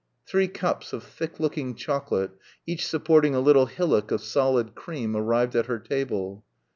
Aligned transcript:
Three 0.25 0.47
cups 0.47 0.93
of 0.93 1.03
thick 1.03 1.39
looking 1.39 1.75
chocolate, 1.75 2.31
each 2.65 2.87
supporting 2.87 3.35
a 3.35 3.39
little 3.39 3.67
hillock 3.67 4.09
of 4.09 4.21
solid 4.23 4.73
cream 4.73 5.15
arrived 5.15 5.55
at 5.55 5.67
her 5.67 5.77
table. 5.77 6.43